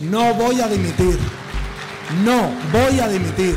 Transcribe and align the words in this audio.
No 0.00 0.34
voy 0.34 0.60
a 0.60 0.68
dimitir. 0.68 1.18
No 2.24 2.50
voy 2.72 3.00
a 3.00 3.08
dimitir. 3.08 3.54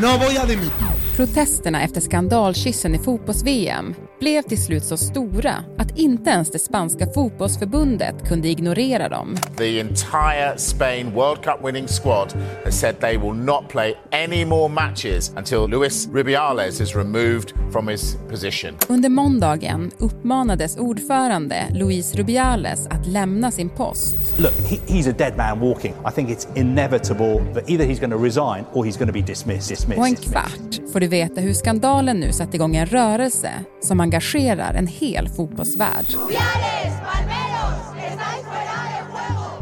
No 0.00 0.18
voy 0.18 0.36
a 0.36 0.44
dimitir. 0.44 0.86
Protesterna 1.16 1.82
efter 1.82 2.00
skandalkyssen 2.00 2.94
i 2.94 2.98
fotbolls-VM 2.98 3.94
blev 4.22 4.42
till 4.42 4.62
slut 4.62 4.84
så 4.84 4.96
stora 4.96 5.54
att 5.78 5.98
inte 5.98 6.30
ens 6.30 6.50
det 6.50 6.58
spanska 6.58 7.06
fotbollsförbundet 7.06 8.28
kunde 8.28 8.48
ignorera 8.48 9.08
dem. 9.08 9.36
The 9.56 9.80
entire 9.80 10.58
Spain 10.58 11.10
World 11.14 11.44
Cup 11.44 11.66
winning 11.66 11.88
squad 11.88 12.32
has 12.64 12.80
said 12.80 13.00
they 13.00 13.16
will 13.18 13.34
not 13.34 13.68
play 13.68 13.94
any 14.10 14.44
more 14.44 14.68
matches 14.68 15.32
until 15.36 15.66
Luis 15.66 16.08
Rubiales 16.08 16.80
is 16.80 16.96
removed 16.96 17.52
from 17.72 17.88
his 17.88 18.16
position. 18.30 18.74
Under 18.88 19.08
måndagen 19.08 19.90
uppmanades 19.98 20.76
ordförande 20.76 21.66
Luis 21.74 22.14
Rubiales 22.14 22.86
att 22.86 23.06
lämna 23.06 23.50
sin 23.50 23.68
post. 23.68 24.38
Look, 24.38 24.52
he, 24.52 24.76
he's 24.86 25.10
a 25.10 25.14
dead 25.18 25.36
man 25.36 25.60
walking. 25.60 25.94
I 26.08 26.10
think 26.14 26.30
it's 26.30 26.48
inevitable 26.54 27.54
that 27.54 27.70
either 27.70 27.86
he's 27.86 28.00
going 28.00 28.12
to 28.12 28.24
resign 28.24 28.64
or 28.72 28.84
he's 28.84 28.98
going 28.98 29.12
to 29.12 29.18
be 29.18 29.26
dismissed. 29.26 29.68
dismissed 29.68 29.96
På 29.96 30.04
en 30.04 30.16
kvart 30.16 30.92
får 30.92 31.00
du 31.00 31.06
veta 31.06 31.40
hur 31.40 31.52
skandalen 31.52 32.20
nu 32.20 32.32
satt 32.32 32.54
igång 32.54 32.76
en 32.76 32.86
rörelse 32.86 33.50
som 33.80 33.98
engagerar 34.12 34.74
en 34.74 34.86
hel 34.86 35.28
fotbollsvärld. 35.28 36.06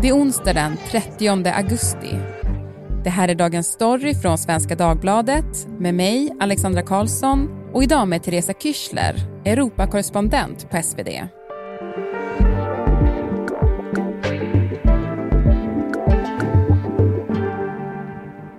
Det 0.03 0.09
är 0.09 0.13
onsdag 0.13 0.53
den 0.53 0.77
30 0.91 1.29
augusti. 1.29 2.19
Det 3.05 3.11
här 3.11 3.29
är 3.29 3.35
Dagens 3.35 3.67
Story 3.67 4.15
från 4.15 4.39
Svenska 4.39 4.75
Dagbladet 4.75 5.69
med 5.79 5.95
mig, 5.95 6.33
Alexandra 6.41 6.83
Karlsson 6.83 7.49
och 7.73 7.83
idag 7.83 8.09
med 8.09 8.23
Teresa 8.23 8.53
Kyschler, 8.53 9.15
Europakorrespondent 9.45 10.71
på 10.71 10.83
SvD. 10.83 11.09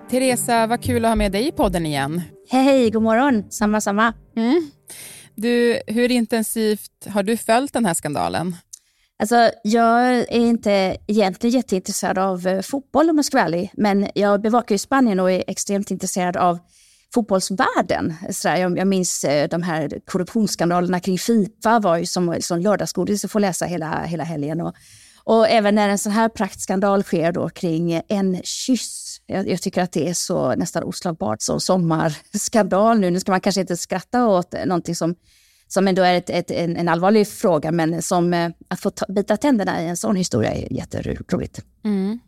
Teresa, 0.09 0.67
vad 0.67 0.84
kul 0.84 1.06
att 1.06 1.12
ha 1.12 1.16
med 1.16 1.31
dig 1.31 1.47
i 1.47 1.52
podden 1.52 1.86
igen. 1.86 2.22
Hej, 2.50 2.89
god 2.89 3.03
morgon. 3.03 3.52
Samma, 3.52 3.81
samma. 3.81 4.14
Du, 5.36 5.82
hur 5.88 6.12
intensivt 6.12 7.08
har 7.08 7.24
du 7.24 7.38
följt 7.38 7.74
den 7.74 7.86
här 7.86 7.94
skandalen? 7.94 8.56
Alltså, 9.20 9.52
jag 9.64 10.08
är 10.08 10.32
inte 10.34 10.98
egentligen 11.08 11.56
jätteintresserad 11.56 12.18
av 12.18 12.48
eh, 12.48 12.62
fotboll 12.62 13.10
om 13.10 13.16
jag 13.16 13.26
ska 13.26 13.38
vara 13.38 13.46
ärlig, 13.46 13.72
men 13.74 14.08
jag 14.16 14.42
bevakar 14.42 14.76
ju 14.76 14.80
Spanien 14.80 15.20
och 15.20 15.32
är 15.32 15.44
extremt 15.48 15.92
intresserad 15.92 16.38
av 16.38 16.59
fotbollsvärlden. 17.14 18.14
Så 18.30 18.48
där, 18.48 18.56
jag, 18.56 18.78
jag 18.78 18.88
minns 18.88 19.24
eh, 19.24 19.50
de 19.50 19.64
här 19.64 20.00
korruptionsskandalerna 20.06 21.00
kring 21.00 21.18
Fifa 21.18 21.80
var 21.80 21.98
ju 21.98 22.06
som, 22.06 22.36
som 22.40 22.59
lördagsgodis 22.59 23.26
att 23.26 23.32
få 23.32 23.40
läsa 23.40 23.66
hela, 23.66 24.04
hela 24.04 24.24
helgen. 24.24 24.62
Och, 24.62 24.76
och 25.23 25.50
även 25.50 25.75
när 25.75 25.89
en 25.89 25.97
sån 25.97 26.11
här 26.11 26.30
praktskandal 26.30 27.03
sker 27.03 27.31
då 27.31 27.50
kring 27.50 28.02
en 28.08 28.41
kyss. 28.44 29.22
Jag, 29.25 29.50
jag 29.50 29.61
tycker 29.61 29.81
att 29.81 29.91
det 29.91 30.09
är 30.09 30.13
så 30.13 30.55
nästan 30.55 30.83
oslagbart 30.83 31.41
som 31.41 31.59
sommarskandal 31.59 33.00
nu. 33.00 33.09
Nu 33.11 33.19
ska 33.19 33.31
man 33.31 33.41
kanske 33.41 33.61
inte 33.61 33.78
skratta 33.78 34.28
åt 34.28 34.53
någonting 34.66 34.95
som 34.95 35.16
som 35.73 35.88
ändå 35.88 36.02
är 36.02 36.13
ett, 36.13 36.30
ett, 36.30 36.52
en, 36.52 36.78
en 36.78 36.89
allvarlig 36.89 37.28
fråga, 37.28 37.72
men 37.72 38.02
som 38.02 38.33
eh, 38.33 38.50
att 38.67 38.80
få 38.80 38.89
ta, 38.89 39.05
bita 39.09 39.38
tänderna 39.38 39.81
i 39.81 39.88
en 39.88 39.97
sån 39.97 40.16
historia 40.16 40.53
är 40.53 40.73
jätteroligt. 40.73 41.61
Mm. 41.85 42.19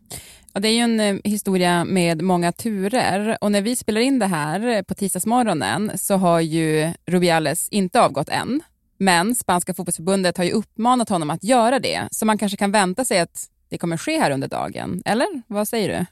Ja, 0.52 0.60
det 0.60 0.68
är 0.68 0.72
ju 0.72 0.78
en 0.78 1.00
eh, 1.00 1.16
historia 1.24 1.84
med 1.84 2.22
många 2.22 2.52
turer 2.52 3.38
och 3.40 3.52
när 3.52 3.62
vi 3.62 3.76
spelar 3.76 4.00
in 4.00 4.18
det 4.18 4.26
här 4.26 4.82
på 4.82 4.94
tisdagsmorgonen 4.94 5.92
så 5.94 6.14
har 6.14 6.40
ju 6.40 6.92
Rubiales 7.06 7.68
inte 7.68 8.00
avgått 8.00 8.28
än. 8.28 8.62
Men 8.98 9.34
spanska 9.34 9.74
fotbollsförbundet 9.74 10.36
har 10.36 10.44
ju 10.44 10.52
uppmanat 10.52 11.08
honom 11.08 11.30
att 11.30 11.44
göra 11.44 11.78
det, 11.78 12.08
så 12.10 12.26
man 12.26 12.38
kanske 12.38 12.56
kan 12.56 12.72
vänta 12.72 13.04
sig 13.04 13.20
att 13.20 13.48
det 13.68 13.78
kommer 13.78 13.96
ske 13.96 14.18
här 14.18 14.30
under 14.30 14.48
dagen. 14.48 15.02
Eller 15.04 15.42
vad 15.46 15.68
säger 15.68 15.88
du? 15.98 16.06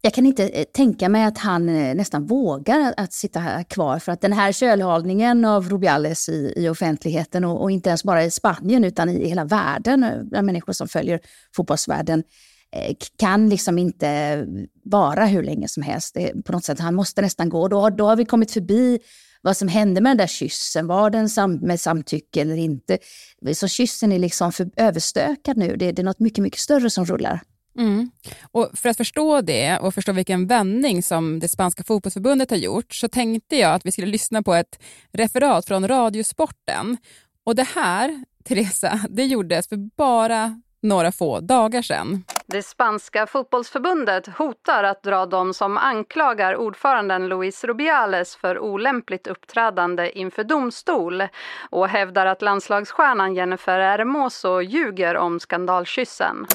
Jag 0.00 0.14
kan 0.14 0.26
inte 0.26 0.48
eh, 0.48 0.64
tänka 0.64 1.08
mig 1.08 1.24
att 1.24 1.38
han 1.38 1.68
eh, 1.68 1.94
nästan 1.94 2.26
vågar 2.26 2.94
att 2.96 3.12
sitta 3.12 3.40
här 3.40 3.62
kvar 3.62 3.98
för 3.98 4.12
att 4.12 4.20
den 4.20 4.32
här 4.32 4.52
kölhalningen 4.52 5.44
av 5.44 5.68
Rubiales 5.68 6.28
i, 6.28 6.52
i 6.56 6.68
offentligheten 6.68 7.44
och, 7.44 7.62
och 7.62 7.70
inte 7.70 7.88
ens 7.88 8.04
bara 8.04 8.24
i 8.24 8.30
Spanien 8.30 8.84
utan 8.84 9.08
i 9.08 9.28
hela 9.28 9.44
världen, 9.44 10.04
eh, 10.04 10.22
bland 10.22 10.46
människor 10.46 10.72
som 10.72 10.88
följer 10.88 11.20
fotbollsvärlden, 11.56 12.22
kan 13.18 13.48
liksom 13.48 13.78
inte 13.78 14.46
vara 14.84 15.26
hur 15.26 15.42
länge 15.42 15.68
som 15.68 15.82
helst. 15.82 16.14
Det, 16.14 16.44
på 16.44 16.52
något 16.52 16.64
sätt, 16.64 16.80
han 16.80 16.94
måste 16.94 17.22
nästan 17.22 17.48
gå. 17.48 17.68
Då, 17.68 17.90
då 17.90 18.06
har 18.06 18.16
vi 18.16 18.24
kommit 18.24 18.50
förbi 18.50 18.98
vad 19.42 19.56
som 19.56 19.68
hände 19.68 20.00
med 20.00 20.10
den 20.10 20.16
där 20.16 20.26
kyssen. 20.26 20.86
Var 20.86 21.10
den 21.10 21.28
sam 21.28 21.54
med 21.54 21.80
samtycke 21.80 22.40
eller 22.40 22.56
inte? 22.56 22.98
Så 23.54 23.68
kyssen 23.68 24.12
är 24.12 24.18
liksom 24.18 24.52
för 24.52 24.70
överstökad 24.76 25.56
nu. 25.56 25.76
Det, 25.76 25.92
det 25.92 26.02
är 26.02 26.04
något 26.04 26.20
mycket, 26.20 26.42
mycket 26.42 26.60
större 26.60 26.90
som 26.90 27.04
rullar. 27.04 27.40
Mm. 27.78 28.10
Och 28.52 28.70
för 28.74 28.88
att 28.88 28.96
förstå 28.96 29.40
det 29.40 29.78
och 29.78 29.94
förstå 29.94 30.12
vilken 30.12 30.46
vändning 30.46 31.02
som 31.02 31.40
det 31.40 31.48
spanska 31.48 31.84
fotbollsförbundet 31.84 32.50
har 32.50 32.56
gjort 32.56 32.94
så 32.94 33.08
tänkte 33.08 33.56
jag 33.56 33.74
att 33.74 33.86
vi 33.86 33.92
skulle 33.92 34.06
lyssna 34.06 34.42
på 34.42 34.54
ett 34.54 34.78
referat 35.12 35.66
från 35.66 35.88
Radiosporten. 35.88 36.96
Och 37.44 37.54
det 37.54 37.68
här, 37.74 38.24
Teresa, 38.44 39.00
det 39.10 39.24
gjordes 39.24 39.68
för 39.68 39.76
bara 39.96 40.62
några 40.82 41.12
få 41.12 41.40
dagar 41.40 41.82
sedan. 41.82 42.24
Det 42.46 42.62
spanska 42.62 43.26
fotbollsförbundet 43.26 44.26
hotar 44.26 44.84
att 44.84 45.02
dra 45.02 45.26
de 45.26 45.54
som 45.54 45.78
anklagar 45.78 46.56
ordföranden 46.56 47.28
Luis 47.28 47.64
Rubiales 47.64 48.36
för 48.36 48.58
olämpligt 48.58 49.26
uppträdande 49.26 50.10
inför 50.18 50.44
domstol 50.44 51.22
och 51.70 51.88
hävdar 51.88 52.26
att 52.26 52.42
landslagsstjärnan 52.42 53.34
Jennifer 53.34 53.80
Hermoso 53.80 54.60
ljuger 54.60 55.16
om 55.16 55.40
skandalkyssen. 55.40 56.46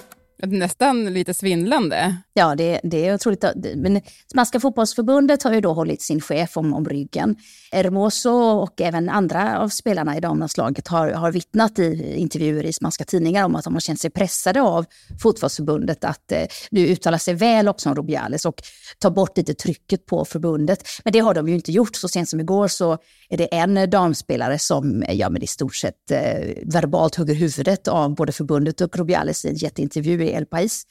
Nästan 0.45 1.13
lite 1.13 1.34
svindlande. 1.34 2.16
Ja, 2.36 2.56
det, 2.56 2.80
det 2.84 3.08
är 3.08 3.14
otroligt. 3.14 3.46
Men 3.76 4.02
Spanska 4.32 4.60
fotbollsförbundet 4.60 5.44
har 5.44 5.54
ju 5.54 5.62
då 5.62 5.74
hållit 5.74 6.02
sin 6.02 6.22
chef 6.22 6.58
om, 6.58 6.74
om 6.74 6.86
ryggen. 6.86 7.36
Hermoso 7.72 8.30
och 8.32 8.82
även 8.82 9.10
andra 9.10 9.60
av 9.60 9.70
spelarna 9.70 10.18
i 10.18 10.20
damlandslaget 10.20 10.88
har, 10.88 11.12
har 11.12 11.32
vittnat 11.32 11.80
i 11.80 12.16
intervjuer 12.18 12.64
i 12.64 12.74
spanska 12.74 13.06
tidningar 13.06 13.46
om 13.46 13.56
att 13.56 13.64
de 13.64 13.74
har 13.74 13.80
känt 13.80 14.00
sig 14.00 14.10
pressade 14.10 14.62
av 14.62 14.86
fotbollsförbundet 15.22 16.04
att 16.04 16.32
eh, 16.32 16.46
nu 16.72 16.88
uttala 16.88 17.20
sig 17.20 17.34
väl 17.34 17.68
också 17.68 17.90
om 17.90 17.96
Rubiales 17.96 18.46
och 18.46 18.62
ta 19.00 19.10
bort 19.10 19.38
lite 19.38 19.54
trycket 19.54 20.06
på 20.06 20.26
förbundet. 20.26 20.88
Men 21.04 21.14
det 21.14 21.20
har 21.20 21.34
de 21.34 21.48
ju 21.48 21.56
inte 21.56 21.72
gjort. 21.72 21.96
Så 21.96 22.08
sent 22.08 22.30
som 22.30 22.40
igår 22.40 22.68
så 22.68 22.98
är 23.30 23.38
det 23.38 23.56
en 23.56 23.90
damspelare 23.90 24.60
som 24.60 25.04
eh, 25.04 25.16
ja, 25.16 25.30
men 25.30 25.44
i 25.44 25.48
stort 25.48 25.76
sett 25.76 26.12
eh, 26.12 26.64
verbalt 26.66 27.16
hugger 27.16 27.36
huvudet 27.36 27.88
av 27.88 28.16
både 28.16 28.32
förbundet 28.32 28.82
och 28.82 28.98
Rubiales 28.98 29.46
i 29.46 29.50
en 29.50 29.56
jätteintervju 29.56 30.24
i 30.24 30.34
El 30.34 30.46
País. 30.46 30.84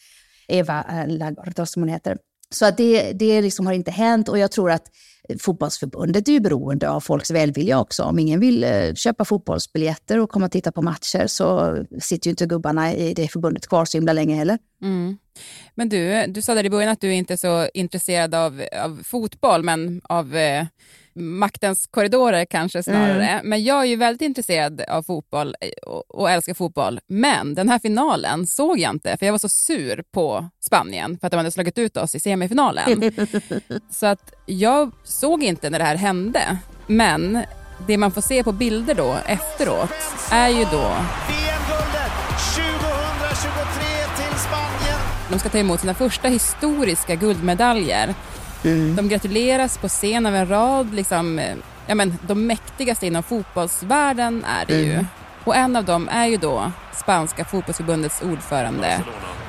Eva 0.49 0.85
eh, 0.89 1.09
Lagarde 1.09 1.67
som 1.67 1.83
hon 1.83 1.89
heter. 1.89 2.19
Så 2.51 2.67
att 2.67 2.77
det, 2.77 3.13
det 3.13 3.43
liksom 3.43 3.67
har 3.67 3.73
inte 3.73 3.91
hänt 3.91 4.29
och 4.29 4.39
jag 4.39 4.53
tror 4.53 4.71
att 4.71 4.83
fotbollsförbundet 5.39 6.29
är 6.29 6.33
ju 6.33 6.41
beroende 6.41 6.91
av 6.91 7.01
folks 7.01 7.31
välvilja 7.31 7.81
också. 7.81 8.03
Om 8.03 8.19
ingen 8.19 8.41
vill 8.41 8.65
eh, 8.65 8.95
köpa 8.95 9.25
fotbollsbiljetter 9.25 10.19
och 10.19 10.31
komma 10.31 10.47
och 10.47 10.53
titta 10.53 10.73
på 10.73 10.83
matcher 10.83 11.27
så 11.27 11.77
sitter 12.01 12.29
ju 12.29 12.31
inte 12.31 12.47
gubbarna 12.47 12.95
i 12.95 13.15
det 13.15 13.29
förbundet 13.29 13.67
kvar 13.67 13.85
så 13.85 13.97
himla 13.97 14.13
länge 14.13 14.35
heller. 14.35 14.59
Mm. 14.83 15.19
Men 15.75 15.89
du, 15.89 16.27
du 16.27 16.43
sa 16.43 16.55
där 16.55 16.67
i 16.67 16.71
början 16.71 16.93
att 16.93 17.01
du 17.01 17.15
inte 17.15 17.33
är 17.33 17.37
så 17.37 17.69
intresserad 17.75 18.35
av, 18.35 18.63
av 18.85 19.03
fotboll, 19.05 19.63
men 19.63 20.01
av 20.05 20.37
eh, 20.37 20.67
maktens 21.15 21.87
korridorer 21.91 22.45
kanske 22.45 22.83
snarare. 22.83 23.41
Men 23.45 23.65
jag 23.65 23.81
är 23.81 23.84
ju 23.84 23.97
väldigt 23.97 24.23
intresserad 24.23 24.81
av 24.81 25.03
fotboll 25.03 25.56
eh, 25.61 25.69
och, 25.91 26.21
och 26.21 26.31
älskar 26.31 26.55
fotboll. 26.55 27.00
Men 27.06 27.55
den 27.55 27.69
här 27.69 27.78
finalen 27.78 28.47
såg 28.47 28.78
jag 28.78 28.95
inte, 28.95 29.17
för 29.17 29.27
jag 29.27 29.33
var 29.33 29.39
så 29.39 29.49
sur 29.49 30.05
på 30.12 30.49
Spanien 30.61 31.19
för 31.19 31.27
att 31.27 31.31
de 31.31 31.37
hade 31.37 31.50
slagit 31.50 31.78
ut 31.78 31.97
oss 31.97 32.15
i 32.15 32.21
semifinalen. 32.21 33.12
så 33.91 34.06
att 34.06 34.33
jag 34.47 34.93
såg 35.05 35.43
inte 35.43 35.71
när 35.71 35.78
det 35.78 35.84
här 35.84 35.97
hände. 35.97 36.59
Men 36.87 37.39
det 37.87 37.99
man 37.99 38.11
får 38.11 38.21
se 38.21 38.44
på 38.44 38.53
bilder 38.53 38.94
då 38.94 39.17
efteråt 39.27 39.91
är 40.31 40.49
ju 40.49 40.65
då 40.65 40.89
VM-guldet 41.29 42.12
2023 42.55 43.83
till 44.17 44.39
Spanien. 44.39 44.99
De 45.31 45.39
ska 45.39 45.49
ta 45.49 45.59
emot 45.59 45.81
sina 45.81 45.94
första 45.94 46.29
historiska 46.29 47.14
guldmedaljer. 47.14 48.14
De 48.97 49.09
gratuleras 49.09 49.79
på 49.79 49.88
scen 49.88 50.26
av 50.26 50.35
en 50.37 50.49
rad, 50.49 50.94
liksom, 50.94 51.38
eh, 51.38 51.55
ja, 51.87 51.94
men, 51.94 52.19
de 52.26 52.47
mäktigaste 52.47 53.06
inom 53.06 53.23
fotbollsvärlden 53.23 54.44
är 54.44 54.67
det 54.67 54.75
ju. 54.81 55.05
Och 55.44 55.56
en 55.56 55.76
av 55.76 55.85
dem 55.85 56.09
är 56.09 56.26
ju 56.26 56.37
då 56.37 56.73
spanska 56.94 57.44
fotbollsförbundets 57.44 58.23
ordförande 58.23 59.00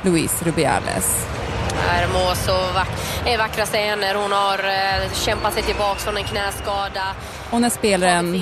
Luis 0.02 0.44
Rubiales. 0.44 1.28
Hermoso 1.76 2.74
vack- 2.74 3.26
är 3.26 3.38
vackra 3.38 3.66
scener. 3.66 4.16
Hon 4.16 4.32
har 4.32 4.60
eh, 4.60 5.12
kämpat 5.14 5.54
sig 5.54 5.64
tillbaka 5.64 6.00
från 6.00 6.18
en 6.18 6.24
knäskada. 6.24 7.04
Och 7.52 7.62
när 7.62 7.70
spelaren 7.70 8.42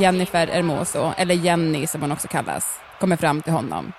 Jennifer 0.00 0.46
Hermoso, 0.46 1.12
eller 1.16 1.34
Jenny 1.34 1.86
som 1.86 2.00
hon 2.00 2.12
också 2.12 2.28
kallas, 2.28 2.78
kommer 3.00 3.16
fram 3.16 3.42
till 3.42 3.52
honom 3.52 3.92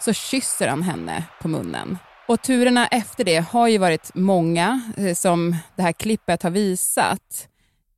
så 0.00 0.12
kysser 0.12 0.68
han 0.68 0.82
henne 0.82 1.22
på 1.42 1.48
munnen. 1.48 1.98
Och 2.28 2.42
turerna 2.42 2.86
efter 2.86 3.24
det 3.24 3.36
har 3.36 3.68
ju 3.68 3.78
varit 3.78 4.10
många, 4.14 4.92
eh, 4.96 5.14
som 5.14 5.56
det 5.76 5.82
här 5.82 5.92
klippet 5.92 6.42
har 6.42 6.50
visat. 6.50 7.48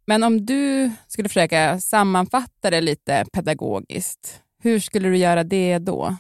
Men 0.06 0.23
om 0.23 0.46
du 0.46 0.90
skulle 1.08 1.28
försöka 1.28 1.81
sammanfatta 1.81 2.70
det 2.70 2.81
lite 2.81 3.25
pedagogiskt, 3.32 4.40
hur 4.62 4.81
skulle 4.81 5.08
du 5.08 5.17
göra 5.17 5.44
det 5.44 5.78
då? 5.78 6.17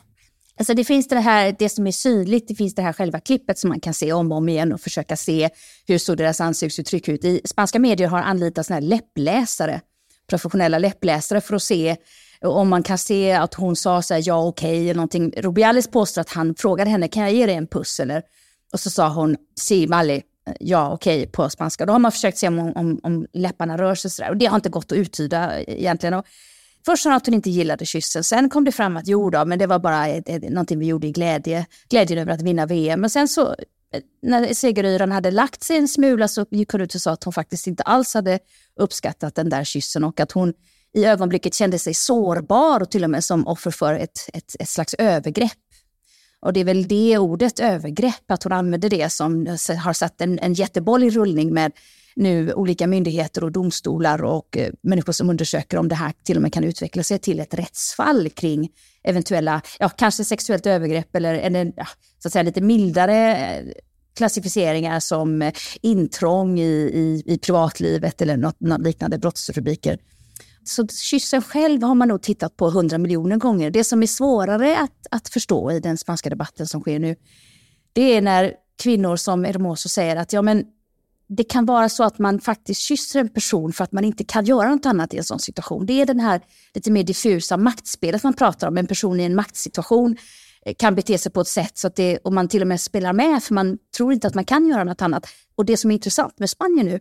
Alltså 0.58 0.74
det 0.74 0.84
finns 0.84 1.08
det 1.08 1.20
här, 1.20 1.56
det 1.58 1.68
som 1.68 1.86
är 1.86 1.92
synligt, 1.92 2.48
det 2.48 2.54
finns 2.54 2.74
det 2.74 2.82
här 2.82 2.92
själva 2.92 3.20
klippet 3.20 3.58
som 3.58 3.68
man 3.68 3.80
kan 3.80 3.94
se 3.94 4.12
om 4.12 4.32
och 4.32 4.38
om 4.38 4.48
igen 4.48 4.72
och 4.72 4.80
försöka 4.80 5.16
se 5.16 5.48
hur 5.86 5.98
såg 5.98 6.16
deras 6.16 6.40
ansiktsuttryck 6.40 7.08
ut. 7.08 7.24
I 7.24 7.40
spanska 7.44 7.78
medier 7.78 8.08
har 8.08 8.22
anlitat 8.22 8.66
såna 8.66 8.74
här 8.74 8.86
läppläsare, 8.86 9.80
professionella 10.26 10.78
läppläsare 10.78 11.40
för 11.40 11.54
att 11.56 11.62
se 11.62 11.96
om 12.40 12.68
man 12.68 12.82
kan 12.82 12.98
se 12.98 13.32
att 13.32 13.54
hon 13.54 13.76
sa 13.76 14.02
så 14.02 14.14
här, 14.14 14.22
ja 14.24 14.46
okej 14.46 14.70
okay, 14.70 14.84
eller 14.84 14.94
någonting. 14.94 15.32
Rubiales 15.36 15.88
påstår 15.88 16.20
att 16.20 16.30
han 16.30 16.54
frågade 16.54 16.90
henne, 16.90 17.08
kan 17.08 17.22
jag 17.22 17.32
ge 17.32 17.46
dig 17.46 17.54
en 17.54 17.66
puss 17.66 18.00
eller? 18.00 18.22
Och 18.72 18.80
så 18.80 18.90
sa 18.90 19.08
hon, 19.08 19.36
si 19.60 19.86
vale, 19.86 20.22
ja 20.60 20.92
okej 20.92 21.18
okay, 21.18 21.30
på 21.30 21.50
spanska. 21.50 21.86
Då 21.86 21.92
har 21.92 21.98
man 21.98 22.12
försökt 22.12 22.38
se 22.38 22.48
om, 22.48 22.58
om, 22.58 23.00
om 23.02 23.26
läpparna 23.32 23.78
rör 23.78 23.94
sig 23.94 24.10
sådär 24.10 24.30
och 24.30 24.36
det 24.36 24.46
har 24.46 24.56
inte 24.56 24.68
gått 24.68 24.92
att 24.92 24.98
uttyda 24.98 25.60
eh, 25.60 25.74
egentligen. 25.78 26.14
Och 26.14 26.26
Först 26.86 27.02
sa 27.02 27.08
hon 27.08 27.16
att 27.16 27.26
hon 27.26 27.34
inte 27.34 27.50
gillade 27.50 27.86
kyssen, 27.86 28.24
sen 28.24 28.50
kom 28.50 28.64
det 28.64 28.72
fram 28.72 28.96
att 28.96 29.08
jo 29.08 29.30
då, 29.30 29.44
men 29.44 29.58
det 29.58 29.66
var 29.66 29.78
bara 29.78 30.06
ett, 30.06 30.28
ett, 30.28 30.42
någonting 30.50 30.78
vi 30.78 30.86
gjorde 30.86 31.06
i 31.06 31.12
glädje, 31.12 31.66
glädjen 31.88 32.18
över 32.18 32.32
att 32.32 32.42
vinna 32.42 32.66
VM. 32.66 33.00
Men 33.00 33.10
sen 33.10 33.28
så, 33.28 33.48
eh, 33.48 34.00
när 34.22 34.54
segeryran 34.54 35.12
hade 35.12 35.30
lagt 35.30 35.62
sig 35.62 35.76
en 35.76 35.88
smula 35.88 36.28
så 36.28 36.46
gick 36.50 36.72
hon 36.72 36.80
ut 36.80 36.94
och 36.94 37.00
sa 37.00 37.12
att 37.12 37.24
hon 37.24 37.32
faktiskt 37.32 37.66
inte 37.66 37.82
alls 37.82 38.14
hade 38.14 38.38
uppskattat 38.80 39.34
den 39.34 39.48
där 39.48 39.64
kyssen 39.64 40.04
och 40.04 40.20
att 40.20 40.32
hon 40.32 40.52
i 40.96 41.04
ögonblicket 41.04 41.54
kände 41.54 41.78
sig 41.78 41.94
sårbar 41.94 42.80
och 42.80 42.90
till 42.90 43.04
och 43.04 43.10
med 43.10 43.24
som 43.24 43.46
offer 43.46 43.70
för 43.70 43.94
ett, 43.94 44.18
ett, 44.32 44.56
ett 44.58 44.68
slags 44.68 44.94
övergrepp. 44.94 45.52
Och 46.40 46.52
det 46.52 46.60
är 46.60 46.64
väl 46.64 46.88
det 46.88 47.18
ordet, 47.18 47.60
övergrepp, 47.60 48.30
att 48.30 48.42
hon 48.42 48.52
använder 48.52 48.88
det 48.88 49.12
som 49.12 49.46
har 49.84 49.92
satt 49.92 50.20
en, 50.20 50.38
en 50.38 50.54
jätteboll 50.54 51.04
i 51.04 51.10
rullning 51.10 51.54
med 51.54 51.72
nu 52.16 52.52
olika 52.52 52.86
myndigheter 52.86 53.44
och 53.44 53.52
domstolar 53.52 54.24
och 54.24 54.56
eh, 54.56 54.72
människor 54.82 55.12
som 55.12 55.30
undersöker 55.30 55.78
om 55.78 55.88
det 55.88 55.94
här 55.94 56.12
till 56.22 56.36
och 56.36 56.42
med 56.42 56.52
kan 56.52 56.64
utveckla 56.64 57.02
sig 57.02 57.18
till 57.18 57.40
ett 57.40 57.54
rättsfall 57.54 58.30
kring 58.30 58.68
eventuella, 59.04 59.62
ja 59.78 59.88
kanske 59.88 60.24
sexuellt 60.24 60.66
övergrepp 60.66 61.16
eller, 61.16 61.34
eller 61.34 61.72
ja, 61.76 61.86
så 62.18 62.28
att 62.28 62.32
säga 62.32 62.42
lite 62.42 62.60
mildare 62.60 63.36
eh, 63.36 63.64
klassificeringar 64.16 65.00
som 65.00 65.42
eh, 65.42 65.52
intrång 65.80 66.58
i, 66.58 66.72
i, 66.94 67.22
i 67.26 67.38
privatlivet 67.38 68.22
eller 68.22 68.36
något, 68.36 68.60
något 68.60 68.80
liknande 68.80 69.18
brottsrubriker. 69.18 69.98
Så 70.68 70.86
kyssen 70.88 71.42
själv 71.42 71.82
har 71.82 71.94
man 71.94 72.08
nog 72.08 72.22
tittat 72.22 72.56
på 72.56 72.70
hundra 72.70 72.98
miljoner 72.98 73.36
gånger. 73.36 73.70
Det 73.70 73.84
som 73.84 74.02
är 74.02 74.06
svårare 74.06 74.78
att, 74.78 75.06
att 75.10 75.28
förstå 75.28 75.72
i 75.72 75.80
den 75.80 75.98
spanska 75.98 76.30
debatten 76.30 76.66
som 76.66 76.80
sker 76.80 76.98
nu, 76.98 77.16
det 77.92 78.16
är 78.16 78.20
när 78.20 78.52
kvinnor 78.82 79.16
som 79.16 79.44
Hermoso 79.44 79.88
säger 79.88 80.16
att 80.16 80.32
ja, 80.32 80.42
men 80.42 80.64
det 81.28 81.44
kan 81.44 81.66
vara 81.66 81.88
så 81.88 82.04
att 82.04 82.18
man 82.18 82.40
faktiskt 82.40 82.80
kysser 82.80 83.20
en 83.20 83.28
person 83.28 83.72
för 83.72 83.84
att 83.84 83.92
man 83.92 84.04
inte 84.04 84.24
kan 84.24 84.44
göra 84.44 84.68
något 84.68 84.86
annat 84.86 85.14
i 85.14 85.18
en 85.18 85.24
sån 85.24 85.38
situation. 85.38 85.86
Det 85.86 86.00
är 86.00 86.06
den 86.06 86.20
här 86.20 86.40
lite 86.74 86.90
mer 86.90 87.02
diffusa 87.02 87.56
maktspelet 87.56 88.22
man 88.22 88.34
pratar 88.34 88.68
om. 88.68 88.78
En 88.78 88.86
person 88.86 89.20
i 89.20 89.24
en 89.24 89.34
maktsituation 89.34 90.16
eh, 90.66 90.74
kan 90.78 90.94
bete 90.94 91.18
sig 91.18 91.32
på 91.32 91.40
ett 91.40 91.48
sätt 91.48 91.78
så 91.78 91.86
att 91.86 91.96
det, 91.96 92.18
och 92.18 92.32
man 92.32 92.48
till 92.48 92.62
och 92.62 92.68
med 92.68 92.80
spelar 92.80 93.12
med 93.12 93.42
för 93.42 93.54
man 93.54 93.78
tror 93.96 94.12
inte 94.12 94.26
att 94.26 94.34
man 94.34 94.44
kan 94.44 94.68
göra 94.68 94.84
något 94.84 95.02
annat. 95.02 95.26
Och 95.54 95.64
det 95.64 95.76
som 95.76 95.90
är 95.90 95.94
intressant 95.94 96.38
med 96.38 96.50
Spanien 96.50 96.86
nu, 96.86 97.00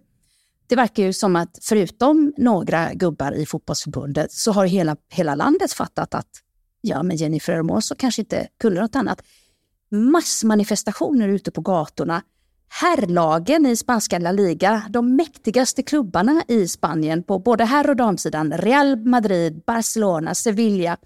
det 0.67 0.75
verkar 0.75 1.03
ju 1.03 1.13
som 1.13 1.35
att 1.35 1.59
förutom 1.61 2.33
några 2.37 2.93
gubbar 2.93 3.31
i 3.31 3.45
fotbollsförbundet 3.45 4.31
så 4.31 4.51
har 4.51 4.65
hela, 4.65 4.95
hela 5.09 5.35
landet 5.35 5.73
fattat 5.73 6.13
att 6.13 6.29
ja, 6.81 7.03
men 7.03 7.17
Jennifer 7.17 7.53
Hermoso 7.53 7.95
kanske 7.97 8.21
inte 8.21 8.47
kunde 8.59 8.81
något 8.81 8.95
annat. 8.95 9.21
Massmanifestationer 9.91 11.27
ute 11.27 11.51
på 11.51 11.61
gatorna. 11.61 12.21
Herrlagen 12.67 13.65
i 13.65 13.75
spanska 13.75 14.19
La 14.19 14.31
Liga, 14.31 14.83
de 14.89 15.15
mäktigaste 15.15 15.83
klubbarna 15.83 16.43
i 16.47 16.67
Spanien 16.67 17.23
på 17.23 17.39
både 17.39 17.65
herr 17.65 17.89
och 17.89 17.95
damsidan, 17.95 18.53
Real 18.57 18.95
Madrid, 18.95 19.61
Barcelona, 19.65 20.35
Sevilla, 20.35 20.97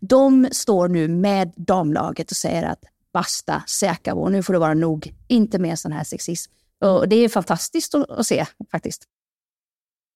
de 0.00 0.48
står 0.52 0.88
nu 0.88 1.08
med 1.08 1.52
damlaget 1.56 2.30
och 2.30 2.36
säger 2.36 2.62
att 2.62 2.84
basta, 3.12 3.62
säkra, 3.66 4.28
nu 4.28 4.42
får 4.42 4.52
det 4.52 4.58
vara 4.58 4.74
nog, 4.74 5.14
inte 5.28 5.58
mer 5.58 5.76
sån 5.76 5.92
här 5.92 6.04
sexism. 6.04 6.52
Och 6.84 7.08
det 7.08 7.16
är 7.16 7.28
fantastiskt 7.28 7.94
att, 7.94 8.26
se 8.26 8.46
faktiskt. 8.70 9.04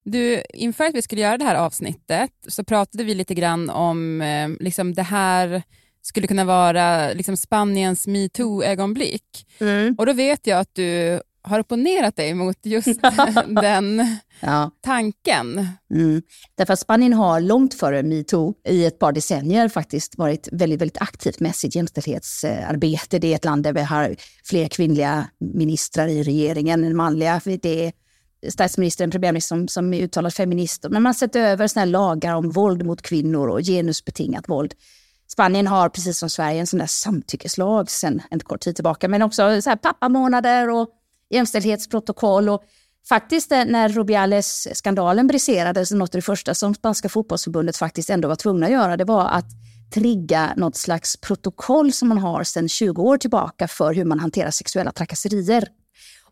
Du, 0.04 0.42
inför 0.54 0.84
att 0.84 0.94
vi 0.94 1.02
skulle 1.02 1.20
göra 1.20 1.38
det 1.38 1.44
här 1.44 1.54
avsnittet 1.54 2.30
så 2.48 2.64
pratade 2.64 3.04
vi 3.04 3.14
lite 3.14 3.34
grann 3.34 3.70
om 3.70 4.22
eh, 4.22 4.48
liksom 4.60 4.94
det 4.94 5.02
här 5.02 5.62
skulle 6.02 6.26
kunna 6.26 6.44
vara 6.44 7.12
liksom 7.12 7.36
Spaniens 7.36 8.06
metoo-ögonblick. 8.06 9.46
Mm. 9.58 9.94
Och 9.98 10.06
då 10.06 10.12
vet 10.12 10.46
jag 10.46 10.60
att 10.60 10.74
du 10.74 11.20
har 11.42 11.60
opponerat 11.60 12.16
dig 12.16 12.34
mot 12.34 12.56
just 12.62 13.02
den 13.62 14.19
ja. 14.40 14.70
tanken. 14.84 15.69
Mm. 15.94 16.22
Därför 16.54 16.72
att 16.72 16.81
Spanien 16.81 17.12
har 17.12 17.40
långt 17.40 17.75
före 17.75 18.02
metoo 18.02 18.54
i 18.69 18.84
ett 18.84 18.98
par 18.98 19.12
decennier 19.12 19.69
faktiskt 19.69 20.19
varit 20.19 20.48
väldigt, 20.52 20.81
väldigt 20.81 21.02
aktivt 21.02 21.40
med 21.40 21.56
sitt 21.56 21.75
jämställdhetsarbete. 21.75 23.19
Det 23.19 23.32
är 23.32 23.34
ett 23.34 23.44
land 23.44 23.62
där 23.62 23.72
vi 23.72 23.82
har 23.82 24.16
fler 24.44 24.69
kvinnliga 24.69 25.26
ministrar 25.54 26.08
i 26.08 26.22
regeringen 26.22 26.84
än 26.84 26.96
manliga. 26.96 27.40
Det 27.44 27.87
är 27.87 27.92
statsministern, 28.48 29.10
premiärministern 29.10 29.58
som, 29.58 29.69
som 29.69 29.94
är 29.94 30.02
uttalad 30.02 30.34
feminist. 30.34 30.82
Men 30.82 31.02
man 31.02 31.06
har 31.06 31.12
sett 31.12 31.37
över 31.37 31.66
såna 31.66 31.84
lagar 31.84 32.34
om 32.34 32.50
våld 32.50 32.87
mot 32.87 33.02
kvinnor 33.02 33.48
och 33.48 33.60
genusbetingat 33.60 34.48
våld. 34.48 34.75
Spanien 35.32 35.66
har 35.66 35.88
precis 35.88 36.19
som 36.19 36.31
Sverige 36.31 36.60
en 36.60 36.66
sån 36.66 36.78
där 36.78 36.87
samtyckeslag 36.87 37.90
sedan 37.90 38.22
en 38.31 38.40
kort 38.40 38.60
tid 38.60 38.75
tillbaka, 38.75 39.08
men 39.08 39.22
också 39.22 39.62
så 39.62 39.70
här 39.70 39.76
pappamånader 39.76 40.70
och 40.70 40.88
jämställdhetsprotokoll. 41.30 42.48
Och 42.48 42.62
faktiskt 43.08 43.52
eh, 43.52 43.64
när 43.64 43.88
Rubiales-skandalen 43.88 45.26
briserades, 45.26 45.90
något 45.90 46.14
av 46.14 46.18
det 46.18 46.22
första 46.22 46.54
som 46.54 46.74
spanska 46.74 47.08
fotbollsförbundet 47.08 47.76
faktiskt 47.76 48.10
ändå 48.10 48.28
var 48.28 48.36
tvungna 48.36 48.66
att 48.66 48.72
göra, 48.72 48.96
det 48.96 49.04
var 49.04 49.28
att 49.28 49.46
trigga 49.94 50.54
något 50.56 50.76
slags 50.76 51.16
protokoll 51.16 51.92
som 51.92 52.08
man 52.08 52.18
har 52.18 52.44
sedan 52.44 52.68
20 52.68 53.02
år 53.02 53.18
tillbaka 53.18 53.68
för 53.68 53.94
hur 53.94 54.04
man 54.04 54.20
hanterar 54.20 54.50
sexuella 54.50 54.92
trakasserier. 54.92 55.68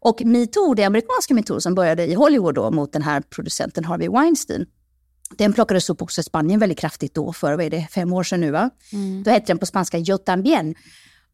Och 0.01 0.23
metoo, 0.25 0.75
det 0.75 0.85
amerikanska 0.85 1.35
metoo 1.35 1.61
som 1.61 1.75
började 1.75 2.07
i 2.07 2.15
Hollywood 2.15 2.55
då, 2.55 2.71
mot 2.71 2.93
den 2.93 3.03
här 3.03 3.21
producenten 3.21 3.85
Harvey 3.85 4.09
Weinstein, 4.09 4.67
den 5.31 5.53
plockades 5.53 5.91
upp 5.91 6.03
också 6.03 6.21
i 6.21 6.25
Spanien 6.25 6.61
väldigt 6.61 6.79
kraftigt 6.79 7.15
då, 7.15 7.33
för 7.33 7.57
vad 7.57 7.65
är 7.65 7.71
det, 7.71 7.87
fem 7.91 8.13
år 8.13 8.23
sedan 8.23 8.41
nu 8.41 8.51
va? 8.51 8.71
Mm. 8.93 9.23
Då 9.23 9.31
hette 9.31 9.47
den 9.47 9.59
på 9.59 9.67
spanska 9.67 9.99
Yo 9.99 10.19
también. 10.19 10.75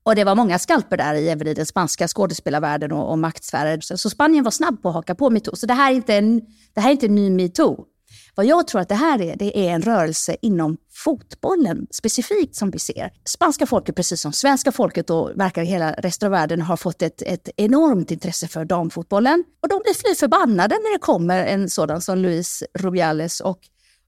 Och 0.07 0.15
det 0.15 0.25
var 0.25 0.35
många 0.35 0.59
skalper 0.59 0.97
där 0.97 1.15
i, 1.15 1.29
även 1.29 1.47
i 1.47 1.55
den 1.55 1.67
spanska 1.67 2.09
skådespelarvärlden 2.09 2.93
och, 2.93 3.11
och 3.11 3.19
maktsfärer. 3.19 3.81
Så, 3.81 3.99
så, 3.99 4.11
Spanien 4.11 4.45
var 4.45 4.51
snabb 4.51 4.83
på 4.83 4.89
att 4.89 4.95
haka 4.95 5.15
på 5.15 5.31
metoo. 5.31 5.57
Så 5.57 5.67
det 5.67 5.75
här 5.75 5.93
är 5.93 5.97
inte 5.97 6.15
en, 6.15 6.41
det 6.75 6.81
här 6.81 6.89
är 6.89 6.93
inte 6.93 7.07
en 7.07 7.15
ny 7.15 7.31
metoo. 7.31 7.85
Vad 8.35 8.47
jag 8.47 8.67
tror 8.67 8.81
att 8.81 8.89
det 8.89 8.95
här 8.95 9.21
är, 9.21 9.37
det 9.37 9.59
är 9.59 9.71
en 9.71 9.83
rörelse 9.83 10.37
inom 10.43 10.77
fotbollen 10.93 11.87
specifikt 11.91 12.57
som 12.57 12.71
vi 12.71 12.79
ser. 12.79 13.11
Spanska 13.25 13.67
folket, 13.67 13.97
precis 13.97 14.21
som 14.21 14.33
svenska 14.33 14.73
folket 14.73 15.11
och 15.11 15.31
verkar 15.35 15.63
i 15.63 15.67
hela 15.67 15.93
resten 15.93 16.27
av 16.27 16.31
världen, 16.31 16.61
har 16.61 16.77
fått 16.77 17.03
ett, 17.03 17.23
ett 17.23 17.49
enormt 17.57 18.11
intresse 18.11 18.49
för 18.49 18.65
damfotbollen. 18.65 19.45
Och 19.63 19.69
de 19.69 19.81
blir 19.85 19.95
fly 19.95 20.15
förbannade 20.15 20.75
när 20.75 20.93
det 20.93 20.99
kommer 20.99 21.47
en 21.47 21.71
sådan 21.71 22.01
som 22.01 22.19
Luis 22.19 22.63
Rubiales 22.79 23.41
och 23.41 23.59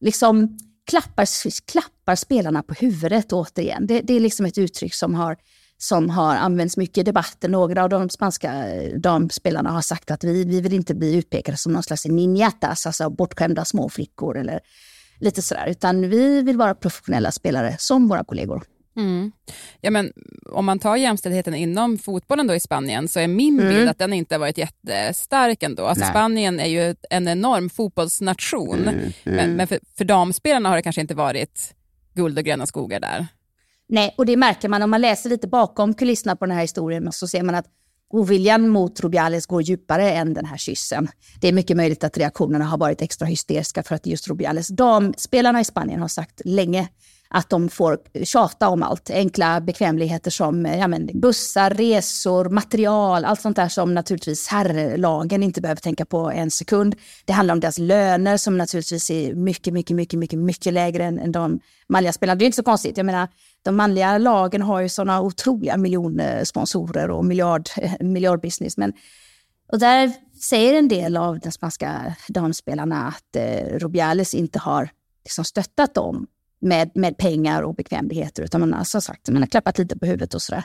liksom 0.00 0.58
klappar, 0.86 1.26
klappar 1.70 2.14
spelarna 2.14 2.62
på 2.62 2.74
huvudet 2.74 3.32
återigen. 3.32 3.86
Det, 3.86 4.00
det 4.00 4.16
är 4.16 4.20
liksom 4.20 4.46
ett 4.46 4.58
uttryck 4.58 4.94
som 4.94 5.14
har, 5.14 5.36
som 5.78 6.10
har 6.10 6.36
använts 6.36 6.76
mycket 6.76 6.98
i 6.98 7.02
debatten. 7.02 7.50
Några 7.50 7.82
av 7.82 7.88
de 7.88 8.08
spanska 8.08 8.74
eh, 8.74 8.98
damspelarna 8.98 9.70
har 9.70 9.82
sagt 9.82 10.10
att 10.10 10.24
vi, 10.24 10.44
vi 10.44 10.60
vill 10.60 10.72
inte 10.72 10.94
bli 10.94 11.16
utpekade 11.16 11.58
som 11.58 11.72
någon 11.72 11.82
slags 11.82 12.04
ninjatas, 12.04 12.86
alltså 12.86 13.10
bortskämda 13.10 13.64
små 13.64 13.88
flickor 13.88 14.38
eller 14.38 14.60
lite 15.20 15.42
sådär, 15.42 15.66
utan 15.66 16.08
vi 16.08 16.42
vill 16.42 16.56
vara 16.56 16.74
professionella 16.74 17.32
spelare 17.32 17.76
som 17.78 18.08
våra 18.08 18.24
kollegor. 18.24 18.62
Mm. 18.96 19.32
Ja, 19.80 19.90
men 19.90 20.12
om 20.52 20.64
man 20.64 20.78
tar 20.78 20.96
jämställdheten 20.96 21.54
inom 21.54 21.98
fotbollen 21.98 22.46
då 22.46 22.54
i 22.54 22.60
Spanien 22.60 23.08
så 23.08 23.20
är 23.20 23.28
min 23.28 23.60
mm. 23.60 23.74
bild 23.74 23.88
att 23.88 23.98
den 23.98 24.12
inte 24.12 24.34
har 24.34 24.40
varit 24.40 24.58
jättestark 24.58 25.62
ändå. 25.62 25.86
Alltså 25.86 26.04
Spanien 26.04 26.60
är 26.60 26.66
ju 26.66 26.94
en 27.10 27.28
enorm 27.28 27.70
fotbollsnation, 27.70 28.82
mm. 28.82 28.94
mm. 28.94 29.12
men, 29.24 29.56
men 29.56 29.66
för, 29.66 29.80
för 29.98 30.04
damspelarna 30.04 30.68
har 30.68 30.76
det 30.76 30.82
kanske 30.82 31.00
inte 31.00 31.14
varit 31.14 31.74
guld 32.14 32.38
och 32.38 32.44
gröna 32.44 32.66
skogar 32.66 33.00
där. 33.00 33.26
Nej, 33.88 34.14
och 34.18 34.26
det 34.26 34.36
märker 34.36 34.68
man 34.68 34.82
om 34.82 34.90
man 34.90 35.00
läser 35.00 35.30
lite 35.30 35.48
bakom 35.48 35.94
kulisserna 35.94 36.36
på 36.36 36.46
den 36.46 36.54
här 36.54 36.62
historien 36.62 37.12
så 37.12 37.28
ser 37.28 37.42
man 37.42 37.54
att 37.54 37.66
oviljan 38.10 38.68
mot 38.68 39.00
Rubiales 39.00 39.46
går 39.46 39.62
djupare 39.62 40.10
än 40.10 40.34
den 40.34 40.44
här 40.44 40.56
kyssen. 40.56 41.08
Det 41.40 41.48
är 41.48 41.52
mycket 41.52 41.76
möjligt 41.76 42.04
att 42.04 42.18
reaktionerna 42.18 42.64
har 42.64 42.78
varit 42.78 43.02
extra 43.02 43.26
hysteriska 43.26 43.82
för 43.82 43.94
att 43.94 44.06
just 44.06 44.28
Rubiales 44.28 44.68
damspelarna 44.68 45.60
i 45.60 45.64
Spanien 45.64 46.00
har 46.00 46.08
sagt 46.08 46.40
länge 46.44 46.88
att 47.28 47.50
de 47.50 47.68
får 47.68 47.98
tjata 48.24 48.68
om 48.68 48.82
allt. 48.82 49.10
Enkla 49.10 49.60
bekvämligheter 49.60 50.30
som 50.30 50.66
eh, 50.66 50.78
ja, 50.78 50.88
men, 50.88 51.10
bussar, 51.14 51.70
resor, 51.70 52.48
material, 52.48 53.24
allt 53.24 53.40
sånt 53.40 53.56
där 53.56 53.68
som 53.68 53.94
naturligtvis 53.94 54.48
herrlagen 54.48 55.42
inte 55.42 55.60
behöver 55.60 55.80
tänka 55.80 56.04
på 56.04 56.30
en 56.30 56.50
sekund. 56.50 56.96
Det 57.24 57.32
handlar 57.32 57.54
om 57.54 57.60
deras 57.60 57.78
löner 57.78 58.36
som 58.36 58.58
naturligtvis 58.58 59.10
är 59.10 59.34
mycket, 59.34 59.72
mycket, 59.72 59.96
mycket, 59.96 60.18
mycket, 60.18 60.38
mycket 60.38 60.72
lägre 60.72 61.04
än, 61.04 61.18
än 61.18 61.32
de 61.32 61.60
manliga 61.88 62.12
spelarna. 62.12 62.38
Det 62.38 62.44
är 62.44 62.46
inte 62.46 62.56
så 62.56 62.62
konstigt. 62.62 62.96
Jag 62.96 63.06
menar, 63.06 63.28
de 63.66 63.76
manliga 63.76 64.18
lagen 64.18 64.62
har 64.62 64.80
ju 64.80 64.88
sådana 64.88 65.20
otroliga 65.20 65.76
miljonsponsorer 65.76 67.10
och 67.10 67.24
miljard, 67.24 67.68
eh, 67.76 67.92
miljardbusiness. 68.00 68.76
Men, 68.76 68.92
och 69.72 69.78
där 69.78 70.12
säger 70.42 70.74
en 70.74 70.88
del 70.88 71.16
av 71.16 71.38
de 71.38 71.52
spanska 71.52 72.16
damspelarna 72.28 73.06
att 73.06 73.36
eh, 73.36 73.78
Rubiales 73.78 74.34
inte 74.34 74.58
har 74.58 74.90
liksom 75.24 75.44
stöttat 75.44 75.94
dem 75.94 76.26
med, 76.60 76.90
med 76.94 77.18
pengar 77.18 77.62
och 77.62 77.74
bekvämligheter, 77.74 78.42
utan 78.42 78.60
man 78.60 78.72
har 78.72 78.84
som 78.84 79.02
sagt, 79.02 79.28
man 79.28 79.42
har 79.42 79.46
klappat 79.46 79.78
lite 79.78 79.98
på 79.98 80.06
huvudet 80.06 80.34
och 80.34 80.42
sådär. 80.42 80.64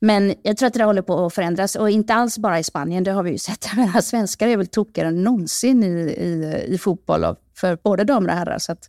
Men 0.00 0.34
jag 0.42 0.56
tror 0.56 0.66
att 0.66 0.72
det 0.72 0.78
där 0.78 0.86
håller 0.86 1.02
på 1.02 1.26
att 1.26 1.34
förändras 1.34 1.76
och 1.76 1.90
inte 1.90 2.14
alls 2.14 2.38
bara 2.38 2.58
i 2.58 2.64
Spanien, 2.64 3.04
det 3.04 3.10
har 3.10 3.22
vi 3.22 3.30
ju 3.30 3.38
sett. 3.38 3.66
menar, 3.76 4.00
svenskar 4.00 4.48
är 4.48 4.56
väl 4.56 4.66
tokigare 4.66 5.08
än 5.08 5.22
någonsin 5.22 5.82
i, 5.82 5.86
i, 5.86 6.64
i 6.74 6.78
fotboll 6.78 7.36
för 7.56 7.78
både 7.84 8.04
damer 8.04 8.28
och 8.28 8.34
herrar. 8.34 8.58
Så 8.58 8.72
att... 8.72 8.88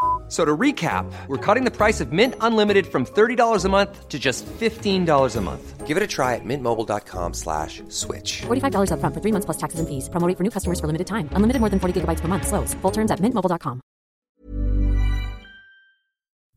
So 0.31 0.45
to 0.45 0.57
recap, 0.57 1.11
we're 1.27 1.45
cutting 1.45 1.65
the 1.65 1.75
price 1.75 1.99
of 1.99 2.13
Mint 2.13 2.35
Unlimited 2.39 2.87
from 2.87 3.05
$30 3.05 3.65
a 3.65 3.69
month 3.69 4.07
to 4.07 4.17
just 4.17 4.45
$15 4.45 5.35
a 5.35 5.41
month. 5.41 5.85
Give 5.85 5.97
it 5.97 6.03
a 6.03 6.07
try 6.07 6.35
at 6.35 6.45
mintmobile.com 6.45 7.33
slash 7.33 7.83
switch. 7.89 8.43
$45 8.43 8.93
up 8.93 9.01
front 9.01 9.13
for 9.13 9.19
three 9.19 9.33
months 9.33 9.45
plus 9.45 9.57
taxes 9.57 9.81
and 9.81 9.89
fees. 9.89 10.09
Promo 10.09 10.27
rate 10.27 10.37
for 10.37 10.43
new 10.43 10.49
customers 10.49 10.79
for 10.79 10.87
limited 10.87 11.07
time. 11.07 11.27
Unlimited 11.35 11.59
more 11.59 11.69
than 11.69 11.79
40 11.79 11.99
gigabytes 11.99 12.21
per 12.21 12.29
month. 12.29 12.47
Slows. 12.47 12.73
Full 12.81 12.91
terms 12.91 13.11
at 13.11 13.19
mintmobile.com. 13.19 13.81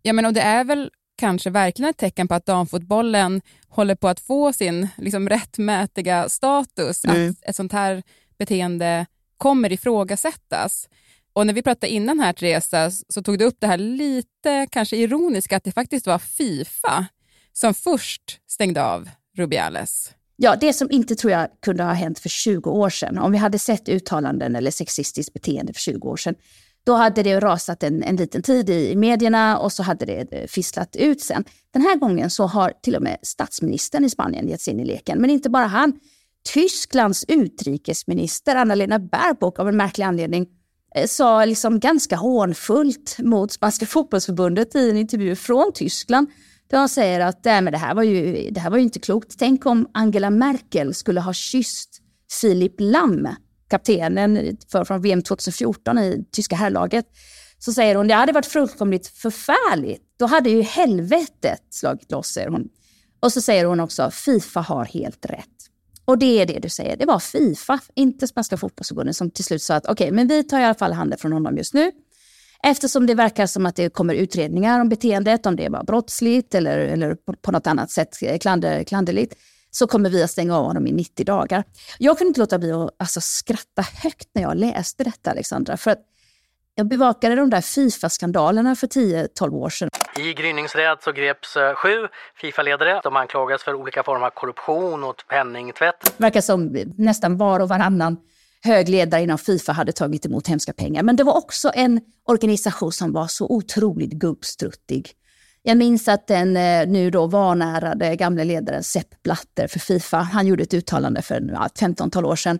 Ja, 0.02 0.12
men 0.12 0.26
och 0.26 0.32
det 0.32 0.40
är 0.40 0.64
väl 0.64 0.90
kanske 1.16 1.50
verkligen 1.50 1.90
ett 1.90 1.96
tecken 1.96 2.28
på 2.28 2.34
att 2.34 2.46
damfotbollen 2.46 3.40
håller 3.68 3.94
på 3.94 4.08
att 4.08 4.20
få 4.20 4.52
sin 4.52 4.88
liksom, 4.96 5.28
rättmätiga 5.28 6.28
status. 6.28 7.04
Mm. 7.04 7.30
Att 7.30 7.48
ett 7.48 7.56
sånt 7.56 7.72
här 7.72 8.02
beteende 8.38 9.06
kommer 9.38 9.72
ifrågasättas. 9.72 10.88
Och 11.34 11.46
när 11.46 11.54
vi 11.54 11.62
pratade 11.62 11.92
innan 11.92 12.20
här, 12.20 12.32
Teresa, 12.32 12.90
så 13.08 13.22
tog 13.22 13.38
du 13.38 13.44
upp 13.44 13.56
det 13.60 13.66
här 13.66 13.78
lite 13.78 14.66
kanske 14.70 14.96
ironiska 14.96 15.56
att 15.56 15.64
det 15.64 15.72
faktiskt 15.72 16.06
var 16.06 16.18
Fifa 16.18 17.06
som 17.52 17.74
först 17.74 18.40
stängde 18.46 18.84
av 18.84 19.08
Rubiales. 19.36 20.12
Ja, 20.36 20.56
det 20.60 20.72
som 20.72 20.90
inte 20.90 21.14
tror 21.14 21.32
jag 21.32 21.48
kunde 21.62 21.82
ha 21.82 21.92
hänt 21.92 22.18
för 22.18 22.28
20 22.28 22.70
år 22.70 22.90
sedan, 22.90 23.18
om 23.18 23.32
vi 23.32 23.38
hade 23.38 23.58
sett 23.58 23.88
uttalanden 23.88 24.56
eller 24.56 24.70
sexistiskt 24.70 25.32
beteende 25.32 25.72
för 25.72 25.80
20 25.80 26.08
år 26.08 26.16
sedan, 26.16 26.34
då 26.84 26.94
hade 26.94 27.22
det 27.22 27.40
rasat 27.40 27.82
en, 27.82 28.02
en 28.02 28.16
liten 28.16 28.42
tid 28.42 28.70
i, 28.70 28.96
medierna 28.96 29.58
och 29.58 29.72
så 29.72 29.82
hade 29.82 30.04
det 30.06 30.32
eh, 30.32 30.46
fisslat 30.46 30.96
ut 30.96 31.20
sen. 31.20 31.44
Den 31.70 31.82
här 31.82 31.96
gången 31.96 32.30
så 32.30 32.46
har 32.46 32.72
till 32.82 32.96
och 32.96 33.02
med 33.02 33.18
statsministern 33.22 34.04
i 34.04 34.10
Spanien 34.10 34.48
gett 34.48 34.60
sig 34.60 34.74
in 34.74 34.80
i 34.80 34.84
leken, 34.84 35.20
men 35.20 35.30
inte 35.30 35.50
bara 35.50 35.66
han. 35.66 36.00
Tysklands 36.52 37.24
utrikesminister 37.28 38.56
Anna-Lena 38.56 38.98
Baerbock 38.98 39.58
av 39.58 39.68
en 39.68 39.76
märklig 39.76 40.04
anledning 40.04 40.46
Eh, 40.94 41.06
sa 41.06 41.44
liksom 41.44 41.80
ganska 41.80 42.16
hånfullt 42.16 43.16
mot 43.18 43.52
Spanska 43.52 43.86
fotbollsförbundet 43.86 44.74
i 44.74 44.90
en 44.90 44.96
intervju 44.96 45.36
från 45.36 45.72
Tyskland 45.74 46.26
där 46.70 46.78
han 46.78 46.88
säger 46.88 47.20
att 47.20 47.46
äh, 47.46 47.60
men 47.60 47.72
det, 47.72 47.78
här 47.78 47.94
var 47.94 48.02
ju, 48.02 48.50
det 48.50 48.60
här 48.60 48.70
var 48.70 48.76
ju 48.76 48.82
inte 48.82 48.98
klokt. 48.98 49.34
Tänk 49.38 49.66
om 49.66 49.90
Angela 49.94 50.30
Merkel 50.30 50.94
skulle 50.94 51.20
ha 51.20 51.32
kysst 51.32 52.00
Filip 52.40 52.74
Lam, 52.78 53.28
kaptenen 53.70 54.56
för, 54.72 54.84
från 54.84 55.02
VM 55.02 55.22
2014 55.22 55.98
i 55.98 56.24
tyska 56.32 56.56
herrlaget. 56.56 57.06
Så 57.58 57.72
säger 57.72 57.94
hon, 57.94 58.08
det 58.08 58.14
hade 58.14 58.32
varit 58.32 58.46
fullkomligt 58.46 59.06
förfärligt. 59.06 60.02
Då 60.18 60.26
hade 60.26 60.50
ju 60.50 60.62
helvetet 60.62 61.62
slagit 61.70 62.10
loss, 62.10 62.28
säger 62.28 62.48
hon. 62.48 62.68
Och 63.20 63.32
så 63.32 63.40
säger 63.40 63.64
hon 63.64 63.80
också, 63.80 64.10
Fifa 64.10 64.60
har 64.60 64.84
helt 64.84 65.26
rätt. 65.26 65.48
Och 66.04 66.18
det 66.18 66.40
är 66.40 66.46
det 66.46 66.58
du 66.58 66.68
säger, 66.68 66.96
det 66.96 67.06
var 67.06 67.18
Fifa, 67.18 67.80
inte 67.94 68.26
Spanska 68.26 68.56
fotbollsförbundet, 68.56 69.16
som 69.16 69.30
till 69.30 69.44
slut 69.44 69.62
sa 69.62 69.74
att 69.74 69.84
okej, 69.86 69.92
okay, 69.92 70.10
men 70.10 70.28
vi 70.28 70.44
tar 70.44 70.60
i 70.60 70.64
alla 70.64 70.74
fall 70.74 70.92
handen 70.92 71.18
från 71.18 71.32
honom 71.32 71.56
just 71.56 71.74
nu. 71.74 71.92
Eftersom 72.66 73.06
det 73.06 73.14
verkar 73.14 73.46
som 73.46 73.66
att 73.66 73.76
det 73.76 73.88
kommer 73.88 74.14
utredningar 74.14 74.80
om 74.80 74.88
beteendet, 74.88 75.46
om 75.46 75.56
det 75.56 75.68
var 75.68 75.84
brottsligt 75.84 76.54
eller, 76.54 76.78
eller 76.78 77.14
på, 77.14 77.32
på 77.42 77.52
något 77.52 77.66
annat 77.66 77.90
sätt 77.90 78.22
eh, 78.22 78.38
klander, 78.38 78.84
klanderligt, 78.84 79.34
så 79.70 79.86
kommer 79.86 80.10
vi 80.10 80.22
att 80.22 80.30
stänga 80.30 80.58
av 80.58 80.64
honom 80.64 80.86
i 80.86 80.92
90 80.92 81.24
dagar. 81.24 81.64
Jag 81.98 82.18
kunde 82.18 82.28
inte 82.28 82.40
låta 82.40 82.58
bli 82.58 82.72
att 82.72 82.90
alltså, 82.96 83.20
skratta 83.20 83.82
högt 84.02 84.28
när 84.34 84.42
jag 84.42 84.56
läste 84.56 85.04
detta, 85.04 85.30
Alexandra. 85.30 85.76
För 85.76 85.90
att 85.90 86.02
jag 86.74 86.88
bevakade 86.88 87.34
de 87.34 87.50
där 87.50 87.60
Fifa-skandalerna 87.60 88.74
för 88.74 88.86
10-12 88.86 89.52
år 89.52 89.70
sedan. 89.70 89.88
I 90.16 90.32
gryningsräd 90.32 90.98
så 91.04 91.12
greps 91.12 91.56
eh, 91.56 91.74
sju 91.74 92.08
Fifa-ledare. 92.40 93.00
De 93.02 93.16
anklagas 93.16 93.62
för 93.62 93.74
olika 93.74 94.02
former 94.02 94.26
av 94.26 94.30
korruption 94.30 95.04
och 95.04 95.24
penningtvätt. 95.28 96.00
Det 96.16 96.22
verkar 96.24 96.40
som 96.40 96.76
nästan 96.96 97.36
var 97.36 97.60
och 97.60 97.68
varannan 97.68 98.16
hög 98.64 98.88
ledare 98.88 99.22
inom 99.22 99.38
Fifa 99.38 99.72
hade 99.72 99.92
tagit 99.92 100.26
emot 100.26 100.48
hemska 100.48 100.72
pengar. 100.72 101.02
Men 101.02 101.16
det 101.16 101.24
var 101.24 101.36
också 101.36 101.70
en 101.74 102.00
organisation 102.24 102.92
som 102.92 103.12
var 103.12 103.26
så 103.26 103.46
otroligt 103.46 104.12
gubbstruttig. 104.12 105.10
Jag 105.62 105.76
minns 105.76 106.08
att 106.08 106.26
den 106.26 106.56
eh, 106.56 106.86
nu 106.86 107.10
då 107.10 107.26
vanärade 107.26 108.16
gamle 108.16 108.44
ledaren 108.44 108.82
Sepp 108.82 109.22
Blatter 109.22 109.68
för 109.68 109.78
Fifa, 109.78 110.16
han 110.16 110.46
gjorde 110.46 110.62
ett 110.62 110.74
uttalande 110.74 111.22
för 111.22 111.50
ja, 111.52 111.68
15-tal 111.80 112.24
år 112.24 112.36
sedan 112.36 112.58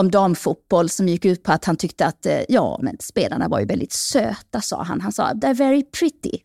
om 0.00 0.10
damfotboll 0.10 0.88
som 0.88 1.08
gick 1.08 1.24
ut 1.24 1.42
på 1.42 1.52
att 1.52 1.64
han 1.64 1.76
tyckte 1.76 2.06
att 2.06 2.26
eh, 2.26 2.40
ja, 2.48 2.78
men 2.82 2.96
spelarna 3.00 3.48
var 3.48 3.60
ju 3.60 3.66
väldigt 3.66 3.92
söta, 3.92 4.60
sa 4.60 4.82
han. 4.82 5.00
Han 5.00 5.12
sa 5.12 5.32
“they're 5.32 5.54
very 5.54 5.82
pretty”. 5.82 6.38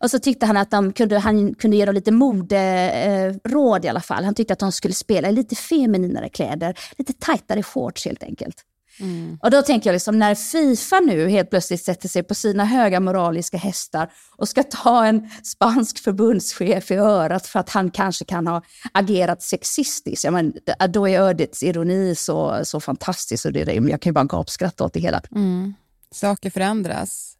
Och 0.00 0.10
så 0.10 0.18
tyckte 0.18 0.46
han 0.46 0.56
att 0.56 0.70
de 0.70 0.92
kunde, 0.92 1.18
han 1.18 1.54
kunde 1.54 1.76
ge 1.76 1.84
dem 1.84 1.94
lite 1.94 2.12
moderåd 2.12 3.84
eh, 3.84 3.86
i 3.86 3.88
alla 3.88 4.00
fall. 4.00 4.24
Han 4.24 4.34
tyckte 4.34 4.52
att 4.52 4.58
de 4.58 4.72
skulle 4.72 4.94
spela 4.94 5.28
i 5.28 5.32
lite 5.32 5.54
femininare 5.54 6.28
kläder, 6.28 6.78
lite 6.98 7.12
tajtare 7.12 7.62
shorts 7.62 8.04
helt 8.04 8.22
enkelt. 8.22 8.56
Mm. 9.00 9.38
Och 9.42 9.50
då 9.50 9.62
tänker 9.62 9.90
jag, 9.90 9.94
liksom, 9.94 10.18
när 10.18 10.34
Fifa 10.34 11.00
nu 11.00 11.28
helt 11.28 11.50
plötsligt 11.50 11.84
sätter 11.84 12.08
sig 12.08 12.22
på 12.22 12.34
sina 12.34 12.64
höga 12.64 13.00
moraliska 13.00 13.56
hästar 13.56 14.12
och 14.36 14.48
ska 14.48 14.62
ta 14.62 15.06
en 15.06 15.30
spansk 15.42 15.98
förbundschef 15.98 16.90
i 16.90 16.94
örat 16.94 17.46
för 17.46 17.60
att 17.60 17.68
han 17.68 17.90
kanske 17.90 18.24
kan 18.24 18.46
ha 18.46 18.62
agerat 18.92 19.42
sexistiskt, 19.42 20.24
jag 20.24 20.32
men, 20.32 20.52
då 20.88 21.08
är 21.08 21.20
ödets 21.20 21.62
ironi 21.62 22.14
så, 22.14 22.60
så 22.64 22.80
fantastisk. 22.80 23.44
Och 23.44 23.52
det, 23.52 23.72
jag 23.72 24.00
kan 24.00 24.10
ju 24.10 24.12
bara 24.14 24.24
gapskratta 24.24 24.84
åt 24.84 24.92
det 24.92 25.00
hela. 25.00 25.22
Mm. 25.34 25.74
Saker 26.10 26.50
förändras. 26.50 27.36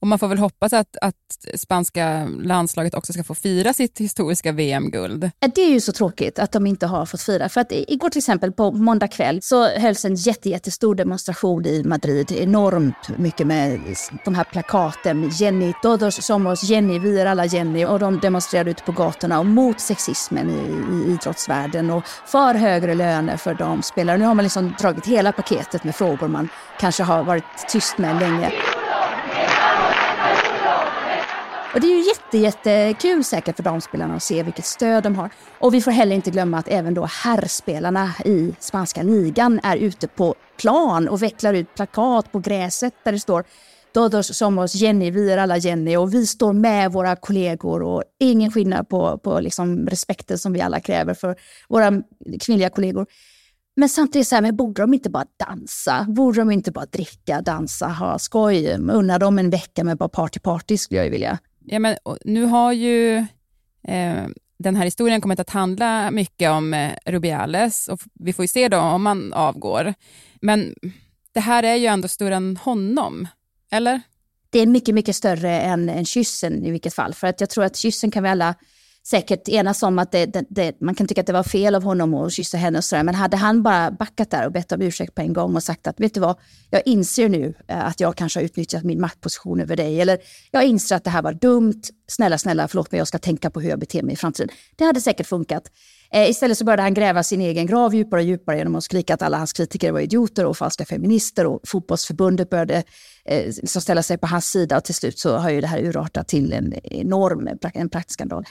Och 0.00 0.06
man 0.06 0.18
får 0.18 0.28
väl 0.28 0.38
hoppas 0.38 0.72
att, 0.72 0.96
att 1.02 1.14
spanska 1.54 2.28
landslaget 2.42 2.94
också 2.94 3.12
ska 3.12 3.24
få 3.24 3.34
fira 3.34 3.72
sitt 3.72 3.98
historiska 3.98 4.52
VM-guld. 4.52 5.30
Det 5.54 5.60
är 5.60 5.70
ju 5.70 5.80
så 5.80 5.92
tråkigt 5.92 6.38
att 6.38 6.52
de 6.52 6.66
inte 6.66 6.86
har 6.86 7.06
fått 7.06 7.22
fira. 7.22 7.48
För 7.48 7.60
att 7.60 7.72
igår 7.72 8.10
till 8.10 8.18
exempel 8.18 8.52
på 8.52 8.72
måndag 8.72 9.08
kväll 9.08 9.42
så 9.42 9.68
hölls 9.68 10.04
en 10.04 10.14
jätte, 10.14 10.48
jättestor 10.48 10.94
demonstration 10.94 11.66
i 11.66 11.84
Madrid. 11.84 12.32
Enormt 12.32 13.18
mycket 13.18 13.46
med 13.46 13.80
de 14.24 14.34
här 14.34 14.44
plakaten. 14.44 15.28
Jenny, 15.28 15.72
todos 15.82 16.22
somos 16.22 16.62
Jenny, 16.62 16.98
vi 16.98 17.20
är 17.20 17.26
alla 17.26 17.46
Jenny. 17.46 17.84
Och 17.84 17.98
de 17.98 18.20
demonstrerade 18.20 18.70
ute 18.70 18.82
på 18.82 18.92
gatorna 18.92 19.42
mot 19.42 19.80
sexismen 19.80 20.50
i, 20.50 20.96
i 20.96 21.12
idrottsvärlden 21.12 21.90
och 21.90 22.06
för 22.26 22.54
högre 22.54 22.94
löner 22.94 23.36
för 23.36 23.54
de 23.54 23.82
spelare. 23.82 24.18
Nu 24.18 24.24
har 24.24 24.34
man 24.34 24.42
liksom 24.42 24.74
dragit 24.80 25.06
hela 25.06 25.32
paketet 25.32 25.84
med 25.84 25.94
frågor 25.94 26.28
man 26.28 26.48
kanske 26.78 27.02
har 27.02 27.24
varit 27.24 27.44
tyst 27.68 27.98
med 27.98 28.20
länge. 28.20 28.52
Och 31.74 31.80
det 31.80 31.86
är 31.86 31.98
ju 31.98 32.08
jätte, 32.08 32.38
jättekul 32.38 33.24
säkert 33.24 33.56
för 33.56 33.62
damspelarna 33.62 34.14
att 34.14 34.22
se 34.22 34.42
vilket 34.42 34.64
stöd 34.64 35.02
de 35.02 35.14
har. 35.14 35.30
Och 35.58 35.74
vi 35.74 35.80
får 35.80 35.90
heller 35.90 36.16
inte 36.16 36.30
glömma 36.30 36.58
att 36.58 36.68
även 36.68 36.94
då 36.94 37.04
herrspelarna 37.04 38.10
i 38.24 38.54
spanska 38.58 39.02
ligan 39.02 39.60
är 39.62 39.76
ute 39.76 40.08
på 40.08 40.34
plan 40.56 41.08
och 41.08 41.22
vecklar 41.22 41.54
ut 41.54 41.74
plakat 41.74 42.32
på 42.32 42.38
gräset 42.38 42.94
där 43.04 43.12
det 43.12 43.20
står 43.20 43.44
Todos 43.94 44.36
somos 44.36 44.74
Jenny, 44.74 45.10
vi 45.10 45.30
är 45.30 45.38
alla 45.38 45.56
Jenny 45.56 45.96
och 45.96 46.14
vi 46.14 46.26
står 46.26 46.52
med 46.52 46.92
våra 46.92 47.16
kollegor 47.16 47.82
och 47.82 48.02
ingen 48.20 48.52
skillnad 48.52 48.88
på, 48.88 49.18
på 49.18 49.40
liksom 49.40 49.86
respekten 49.86 50.38
som 50.38 50.52
vi 50.52 50.60
alla 50.60 50.80
kräver 50.80 51.14
för 51.14 51.36
våra 51.68 52.02
kvinnliga 52.40 52.70
kollegor. 52.70 53.06
Men 53.76 53.88
samtidigt 53.88 54.28
så 54.28 54.34
här, 54.34 54.42
men 54.42 54.56
borde 54.56 54.82
de 54.82 54.94
inte 54.94 55.10
bara 55.10 55.24
dansa? 55.48 56.06
Borde 56.08 56.40
de 56.40 56.50
inte 56.50 56.72
bara 56.72 56.86
dricka, 56.86 57.40
dansa, 57.40 57.88
ha 57.88 58.18
skoj? 58.18 58.72
Unna 58.72 59.18
dem 59.18 59.38
en 59.38 59.50
vecka 59.50 59.84
med 59.84 59.96
bara 59.96 60.08
party-party 60.08 60.76
skulle 60.76 60.98
jag 60.98 61.04
ju 61.04 61.10
vilja. 61.10 61.38
Ja, 61.64 61.78
men, 61.78 61.96
nu 62.24 62.44
har 62.44 62.72
ju 62.72 63.16
eh, 63.88 64.26
den 64.58 64.76
här 64.76 64.84
historien 64.84 65.20
kommit 65.20 65.40
att 65.40 65.50
handla 65.50 66.10
mycket 66.10 66.50
om 66.50 66.74
eh, 66.74 66.92
Rubiales 67.06 67.88
och 67.88 68.00
vi 68.14 68.32
får 68.32 68.42
ju 68.42 68.48
se 68.48 68.68
då 68.68 68.78
om 68.78 69.06
han 69.06 69.32
avgår. 69.32 69.94
Men 70.40 70.74
det 71.32 71.40
här 71.40 71.62
är 71.62 71.74
ju 71.74 71.86
ändå 71.86 72.08
större 72.08 72.36
än 72.36 72.56
honom, 72.56 73.28
eller? 73.70 74.00
Det 74.50 74.58
är 74.58 74.66
mycket, 74.66 74.94
mycket 74.94 75.16
större 75.16 75.60
än, 75.60 75.88
än 75.88 76.04
kyssen 76.04 76.64
i 76.64 76.70
vilket 76.70 76.94
fall. 76.94 77.14
För 77.14 77.26
att 77.26 77.40
jag 77.40 77.50
tror 77.50 77.64
att 77.64 77.76
kyssen 77.76 78.10
kan 78.10 78.22
vi 78.22 78.28
alla 78.28 78.54
säkert 79.10 79.48
enas 79.48 79.82
om 79.82 79.98
att 79.98 80.12
det, 80.12 80.26
det, 80.26 80.44
det, 80.48 80.80
man 80.80 80.94
kan 80.94 81.06
tycka 81.06 81.20
att 81.20 81.26
det 81.26 81.32
var 81.32 81.42
fel 81.42 81.74
av 81.74 81.82
honom 81.82 82.14
att 82.14 82.32
kyssa 82.32 82.56
henne 82.56 82.78
och 82.78 82.84
sådär. 82.84 83.02
Men 83.02 83.14
hade 83.14 83.36
han 83.36 83.62
bara 83.62 83.90
backat 83.90 84.30
där 84.30 84.46
och 84.46 84.52
bett 84.52 84.72
om 84.72 84.82
ursäkt 84.82 85.14
på 85.14 85.22
en 85.22 85.32
gång 85.32 85.56
och 85.56 85.62
sagt 85.62 85.86
att 85.86 86.00
vet 86.00 86.14
du 86.14 86.20
vad, 86.20 86.36
jag 86.70 86.82
inser 86.86 87.28
nu 87.28 87.54
eh, 87.68 87.86
att 87.86 88.00
jag 88.00 88.16
kanske 88.16 88.40
har 88.40 88.44
utnyttjat 88.44 88.84
min 88.84 89.00
maktposition 89.00 89.60
över 89.60 89.76
dig. 89.76 90.00
Eller 90.00 90.18
jag 90.50 90.64
inser 90.64 90.96
att 90.96 91.04
det 91.04 91.10
här 91.10 91.22
var 91.22 91.32
dumt. 91.32 91.82
Snälla, 92.08 92.38
snälla, 92.38 92.68
förlåt 92.68 92.92
mig, 92.92 92.98
jag 92.98 93.08
ska 93.08 93.18
tänka 93.18 93.50
på 93.50 93.60
hur 93.60 93.70
jag 93.70 93.78
beter 93.78 94.02
mig 94.02 94.12
i 94.12 94.16
framtiden. 94.16 94.48
Det 94.76 94.84
hade 94.84 95.00
säkert 95.00 95.26
funkat. 95.26 95.70
Eh, 96.12 96.30
istället 96.30 96.58
så 96.58 96.64
började 96.64 96.82
han 96.82 96.94
gräva 96.94 97.22
sin 97.22 97.40
egen 97.40 97.66
grav 97.66 97.94
djupare 97.94 98.20
och 98.20 98.26
djupare 98.26 98.58
genom 98.58 98.76
att 98.76 98.84
skrika 98.84 99.14
att 99.14 99.22
alla 99.22 99.38
hans 99.38 99.52
kritiker 99.52 99.92
var 99.92 100.00
idioter 100.00 100.46
och 100.46 100.56
falska 100.56 100.84
feminister 100.84 101.46
och 101.46 101.60
fotbollsförbundet 101.66 102.50
började 102.50 102.82
eh, 103.24 103.52
ställa 103.64 104.02
sig 104.02 104.18
på 104.18 104.26
hans 104.26 104.46
sida 104.50 104.76
och 104.76 104.84
till 104.84 104.94
slut 104.94 105.18
så 105.18 105.36
har 105.36 105.50
ju 105.50 105.60
det 105.60 105.66
här 105.66 105.84
urartat 105.84 106.28
till 106.28 106.52
en 106.52 106.74
enorm 106.84 107.48
en 107.74 107.88
praktskandal. 107.88 108.44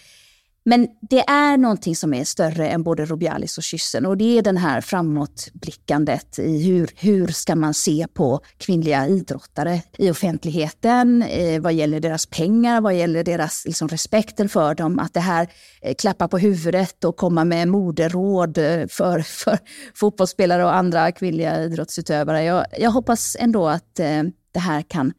Men 0.65 0.87
det 1.01 1.19
är 1.19 1.57
någonting 1.57 1.95
som 1.95 2.13
är 2.13 2.23
större 2.23 2.69
än 2.69 2.83
både 2.83 3.05
Rubialis 3.05 3.57
och 3.57 3.63
kyssen 3.63 4.05
och 4.05 4.17
det 4.17 4.37
är 4.37 4.41
den 4.41 4.57
här 4.57 4.81
framåtblickandet 4.81 6.39
i 6.39 6.63
hur, 6.63 6.89
hur 6.95 7.27
ska 7.27 7.55
man 7.55 7.73
se 7.73 8.07
på 8.13 8.39
kvinnliga 8.57 9.07
idrottare 9.07 9.81
i 9.97 10.11
offentligheten, 10.11 11.23
eh, 11.23 11.61
vad 11.61 11.73
gäller 11.73 11.99
deras 11.99 12.25
pengar, 12.25 12.81
vad 12.81 12.95
gäller 12.95 13.23
deras 13.23 13.65
liksom, 13.65 13.87
respekten 13.87 14.49
för 14.49 14.75
dem, 14.75 14.99
att 14.99 15.13
det 15.13 15.19
här 15.19 15.47
eh, 15.81 15.95
klappa 15.95 16.27
på 16.27 16.37
huvudet 16.37 17.03
och 17.03 17.17
komma 17.17 17.45
med 17.45 17.67
moderåd 17.67 18.57
eh, 18.57 18.87
för, 18.89 19.19
för 19.45 19.57
fotbollsspelare 19.95 20.63
och 20.65 20.75
andra 20.75 21.11
kvinnliga 21.11 21.63
idrottsutövare. 21.63 22.43
Jag, 22.43 22.65
jag 22.79 22.91
hoppas 22.91 23.35
ändå 23.39 23.67
att 23.67 23.99
eh, 23.99 24.23
det 24.51 24.59
här 24.59 24.81
kan 24.81 25.13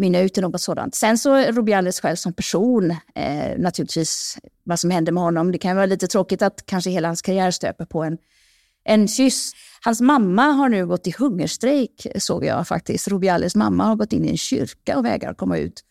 mynna 0.00 0.20
ut 0.20 0.38
i 0.38 0.40
något 0.40 0.60
sådant. 0.60 0.94
Sen 0.94 1.18
så 1.18 1.36
Rubiales 1.36 2.00
själv 2.00 2.16
som 2.16 2.32
person, 2.32 2.90
eh, 3.14 3.58
naturligtvis 3.58 4.38
vad 4.64 4.80
som 4.80 4.90
hände 4.90 5.12
med 5.12 5.22
honom. 5.22 5.52
Det 5.52 5.58
kan 5.58 5.76
vara 5.76 5.86
lite 5.86 6.06
tråkigt 6.06 6.42
att 6.42 6.66
kanske 6.66 6.90
hela 6.90 7.08
hans 7.08 7.22
karriär 7.22 7.50
stöper 7.50 7.84
på 7.84 8.02
en, 8.02 8.18
en 8.84 9.08
kyss. 9.08 9.52
Hans 9.84 10.00
mamma 10.00 10.42
har 10.42 10.68
nu 10.68 10.86
gått 10.86 11.06
i 11.06 11.14
hungerstrejk, 11.18 12.06
såg 12.18 12.44
jag 12.44 12.68
faktiskt. 12.68 13.08
Rubiales 13.08 13.54
mamma 13.54 13.84
har 13.84 13.96
gått 13.96 14.12
in 14.12 14.24
i 14.24 14.28
en 14.28 14.36
kyrka 14.36 14.98
och 14.98 15.04
vägrar 15.04 15.34
komma 15.34 15.58
ut 15.58 15.84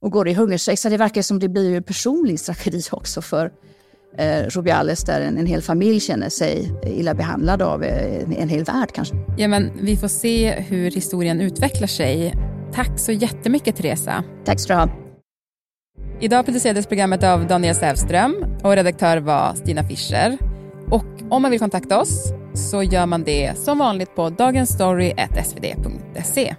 och 0.00 0.10
går 0.10 0.28
i 0.28 0.34
hungerstrejk. 0.34 0.78
Så 0.78 0.88
det 0.88 0.96
verkar 0.96 1.22
som 1.22 1.38
det 1.38 1.48
blir 1.48 1.76
en 1.76 1.82
personlig 1.82 2.40
tragedi 2.40 2.82
också 2.90 3.22
för 3.22 3.52
eh, 4.18 4.42
Rubiales 4.48 5.04
där 5.04 5.20
en, 5.20 5.38
en 5.38 5.46
hel 5.46 5.62
familj 5.62 6.00
känner 6.00 6.28
sig 6.28 6.72
illa 6.86 7.14
behandlad 7.14 7.62
av 7.62 7.82
eh, 7.82 8.22
en, 8.22 8.32
en 8.32 8.48
hel 8.48 8.64
värld 8.64 8.92
kanske. 8.94 9.14
Ja, 9.36 9.48
men 9.48 9.70
vi 9.80 9.96
får 9.96 10.08
se 10.08 10.50
hur 10.50 10.90
historien 10.90 11.40
utvecklar 11.40 11.86
sig. 11.86 12.34
Tack 12.72 12.98
så 12.98 13.12
jättemycket 13.12 13.76
Teresa. 13.76 14.24
Tack 14.44 14.60
ska 14.60 14.72
du 14.72 14.78
ha. 14.78 14.88
Idag 16.20 16.44
producerades 16.44 16.86
programmet 16.86 17.24
av 17.24 17.46
Daniel 17.46 17.74
Sävström 17.74 18.44
och 18.62 18.72
redaktör 18.72 19.18
var 19.18 19.54
Stina 19.54 19.82
Fischer. 19.82 20.38
Och 20.90 21.04
om 21.30 21.42
man 21.42 21.50
vill 21.50 21.60
kontakta 21.60 22.00
oss 22.00 22.32
så 22.54 22.82
gör 22.82 23.06
man 23.06 23.22
det 23.22 23.58
som 23.58 23.78
vanligt 23.78 24.14
på 24.14 24.30
dagensstory.svd.se. 24.30 26.54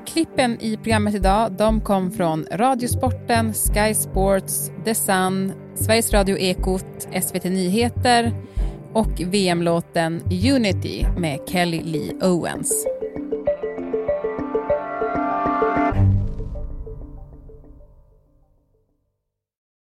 Och 0.00 0.06
klippen 0.06 0.60
i 0.60 0.76
programmet 0.76 1.14
idag 1.14 1.52
de 1.52 1.80
kom 1.80 2.10
från 2.10 2.46
Radiosporten, 2.50 3.52
Sky 3.54 3.94
Sports, 3.94 4.70
The 4.84 4.94
Sun, 4.94 5.52
Sveriges 5.74 6.12
Radio 6.12 6.38
Ekot, 6.38 7.08
SVT 7.22 7.44
Nyheter 7.44 8.32
och 8.92 9.20
VM-låten 9.20 10.22
Unity 10.54 11.06
med 11.18 11.38
Kelly 11.48 11.82
Lee 11.82 12.12
Owens. 12.22 12.95